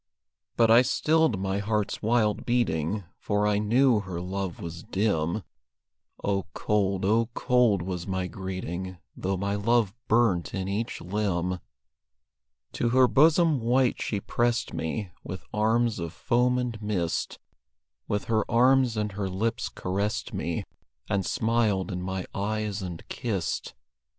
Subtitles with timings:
[0.57, 5.43] But I stilled my heart's wild beating, For I knew her love was dim;
[6.23, 11.59] Oh, cold, oh, cold was my greeting, Though my love burnt in each limb.
[12.71, 17.37] To her bosom white she pressed me With arms of foam and mist;
[18.07, 20.63] With her arms and her lips caressed me,
[21.09, 23.75] And smiled in my eyes and kissed.